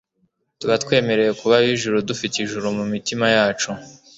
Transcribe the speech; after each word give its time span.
Tuba 0.59 0.75
twemerewe 0.83 1.31
kuba 1.39 1.53
ab'ijuru, 1.59 2.05
dufite 2.09 2.35
ijuru 2.39 2.65
mu 2.77 2.85
mitima 2.93 3.25
yacu. 3.35 3.69